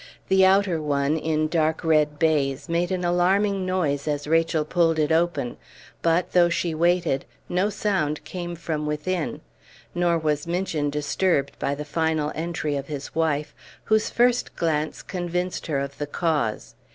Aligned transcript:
The 0.29 0.43
outer 0.43 0.81
one, 0.81 1.15
in 1.15 1.47
dark 1.47 1.83
red 1.83 2.17
baize, 2.17 2.67
made 2.67 2.91
an 2.91 3.05
alarming 3.05 3.67
noise 3.67 4.07
as 4.07 4.25
Rachel 4.25 4.65
pulled 4.65 4.97
it 4.97 5.11
open; 5.11 5.57
but, 6.01 6.31
though 6.31 6.49
she 6.49 6.73
waited, 6.73 7.23
no 7.47 7.69
sound 7.69 8.23
came 8.23 8.55
from 8.55 8.87
within; 8.87 9.41
nor 9.93 10.17
was 10.17 10.47
Minchin 10.47 10.89
disturbed 10.89 11.51
by 11.59 11.75
the 11.75 11.85
final 11.85 12.31
entry 12.33 12.75
of 12.75 12.87
his 12.87 13.13
wife, 13.13 13.53
whose 13.83 14.09
first 14.09 14.55
glance 14.55 15.03
convinced 15.03 15.67
her 15.67 15.79
of 15.79 15.95
the 15.99 16.07
cause. 16.07 16.73